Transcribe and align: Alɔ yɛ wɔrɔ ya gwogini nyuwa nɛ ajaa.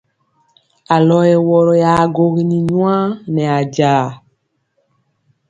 Alɔ 0.95 1.17
yɛ 1.29 1.37
wɔrɔ 1.47 1.73
ya 1.83 1.91
gwogini 2.13 2.57
nyuwa 2.67 2.95
nɛ 3.33 3.43
ajaa. 3.59 4.05